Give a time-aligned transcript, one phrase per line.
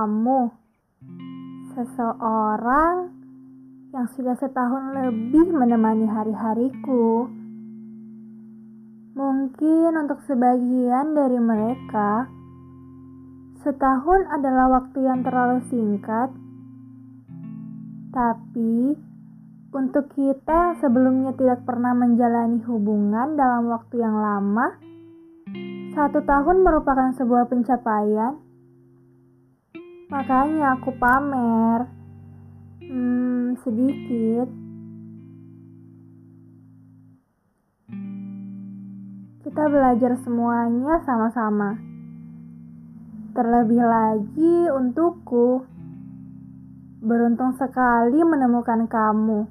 [0.00, 0.48] kamu,
[1.76, 3.12] seseorang
[3.92, 7.28] yang sudah setahun lebih menemani hari-hariku.
[9.12, 12.32] Mungkin untuk sebagian dari mereka,
[13.60, 16.32] setahun adalah waktu yang terlalu singkat,
[18.08, 18.96] tapi
[19.68, 24.80] untuk kita sebelumnya tidak pernah menjalani hubungan dalam waktu yang lama,
[25.92, 28.48] satu tahun merupakan sebuah pencapaian.
[30.10, 31.86] Makanya aku pamer.
[32.82, 34.50] Hmm, sedikit.
[39.46, 41.78] Kita belajar semuanya sama-sama.
[43.38, 45.62] Terlebih lagi untukku.
[47.06, 49.46] Beruntung sekali menemukan kamu.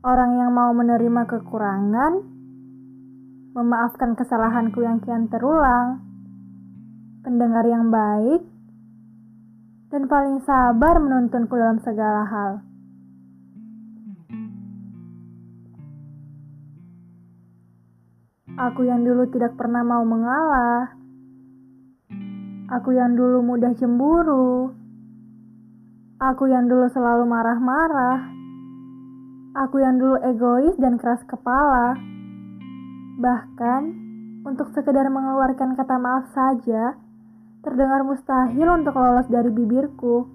[0.00, 2.12] Orang yang mau menerima kekurangan,
[3.52, 6.00] memaafkan kesalahanku yang kian terulang,
[7.24, 8.53] pendengar yang baik,
[9.94, 12.52] dan paling sabar menuntunku dalam segala hal.
[18.58, 20.98] Aku yang dulu tidak pernah mau mengalah.
[22.74, 24.74] Aku yang dulu mudah cemburu.
[26.18, 28.34] Aku yang dulu selalu marah-marah.
[29.62, 31.94] Aku yang dulu egois dan keras kepala.
[33.22, 33.82] Bahkan,
[34.42, 36.98] untuk sekedar mengeluarkan kata maaf saja,
[37.64, 40.28] terdengar mustahil untuk lolos dari bibirku.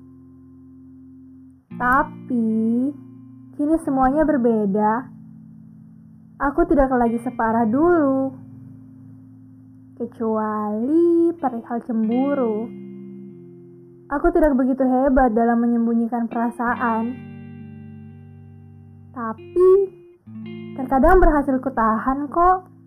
[1.77, 2.91] Tapi,
[3.55, 5.07] kini semuanya berbeda.
[6.41, 8.33] Aku tidak lagi separah dulu.
[9.95, 12.67] Kecuali perihal cemburu.
[14.09, 17.13] Aku tidak begitu hebat dalam menyembunyikan perasaan.
[19.13, 19.69] Tapi,
[20.73, 22.78] terkadang berhasil kutahan kok.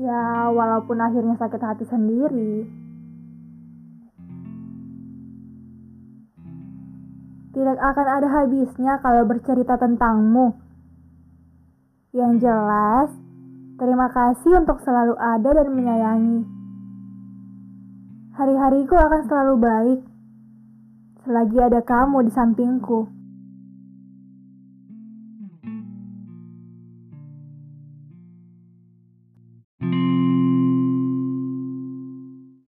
[0.00, 2.64] Ya, walaupun akhirnya sakit hati sendiri.
[7.52, 10.56] Tidak akan ada habisnya kalau bercerita tentangmu.
[12.16, 13.12] Yang jelas,
[13.76, 16.48] terima kasih untuk selalu ada dan menyayangi.
[18.40, 20.00] Hari-hariku akan selalu baik
[21.28, 23.19] selagi ada kamu di sampingku.